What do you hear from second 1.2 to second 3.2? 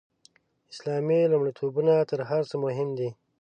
لومړیتوبونه تر هر څه مهم دي.